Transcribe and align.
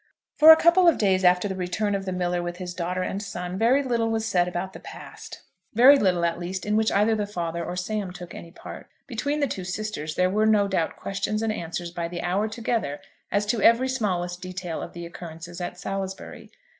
For 0.35 0.51
a 0.51 0.55
couple 0.55 0.87
of 0.87 0.97
days 0.97 1.23
after 1.23 1.47
the 1.47 1.53
return 1.53 1.93
of 1.93 2.05
the 2.05 2.11
miller 2.11 2.41
with 2.41 2.57
his 2.57 2.73
daughter 2.73 3.03
and 3.03 3.21
son, 3.21 3.59
very 3.59 3.83
little 3.83 4.09
was 4.09 4.25
said 4.25 4.47
about 4.47 4.73
the 4.73 4.79
past; 4.79 5.43
very 5.75 5.95
little, 5.99 6.25
at 6.25 6.39
least, 6.39 6.65
in 6.65 6.75
which 6.75 6.91
either 6.91 7.13
the 7.13 7.27
father 7.27 7.63
or 7.63 7.75
Sam 7.75 8.11
took 8.11 8.33
any 8.33 8.49
part. 8.49 8.87
Between 9.05 9.41
the 9.41 9.47
two 9.47 9.63
sisters 9.63 10.15
there 10.15 10.27
were 10.27 10.47
no 10.47 10.67
doubt 10.67 10.95
questions 10.95 11.43
and 11.43 11.53
answers 11.53 11.91
by 11.91 12.07
the 12.07 12.23
hour 12.23 12.47
together 12.47 12.99
as 13.31 13.45
to 13.45 13.61
every 13.61 13.87
smallest 13.87 14.41
detail 14.41 14.81
of 14.81 14.93
the 14.93 15.05
occurrences 15.05 15.61
at 15.61 15.79
Salisbury. 15.79 16.49